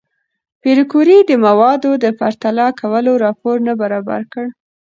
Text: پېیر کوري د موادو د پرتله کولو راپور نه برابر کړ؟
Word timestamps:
پېیر 0.61 0.79
کوري 0.91 1.17
د 1.25 1.31
موادو 1.45 1.91
د 2.03 2.05
پرتله 2.19 2.65
کولو 2.79 3.11
راپور 3.23 3.55
نه 3.67 3.73
برابر 3.81 4.21
کړ؟ 4.33 4.45